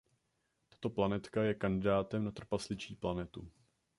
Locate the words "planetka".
0.89-1.43